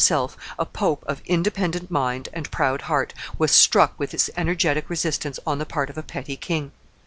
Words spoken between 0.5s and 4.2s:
a pope of independent mind and proud heart, was struck with